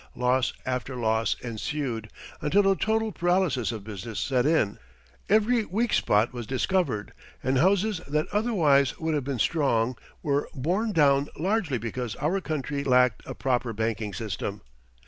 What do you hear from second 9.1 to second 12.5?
have been strong were borne down largely because our